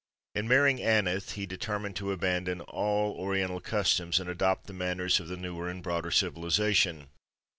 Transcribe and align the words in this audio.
In 0.33 0.47
marrying 0.47 0.79
Aneth 0.81 1.33
he 1.33 1.45
determined 1.45 1.95
to 1.97 2.11
abandon 2.11 2.61
all 2.61 3.11
Oriental 3.11 3.59
customs 3.61 4.19
and 4.19 4.27
adopt 4.27 4.65
the 4.65 4.73
manners 4.73 5.19
of 5.19 5.27
the 5.27 5.37
newer 5.37 5.69
and 5.69 5.83
broader 5.83 6.09
civilization. 6.09 7.09